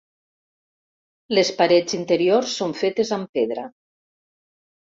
Les 1.35 1.51
parets 1.59 1.97
interiors 1.99 2.57
són 2.63 2.75
fetes 2.81 3.15
amb 3.21 3.39
pedra. 3.41 3.69